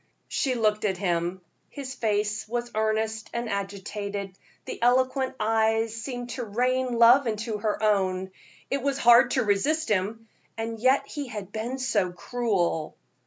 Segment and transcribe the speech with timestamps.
[0.29, 1.41] She looked at him.
[1.69, 4.35] His face was earnest and agitated,
[4.65, 8.31] the eloquent eyes seemed to rain love into her own.
[8.71, 10.27] It was hard to resist him,
[10.57, 12.97] and yet he had been so cruel.